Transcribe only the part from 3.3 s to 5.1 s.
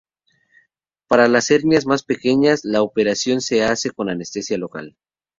se hace con anestesia local.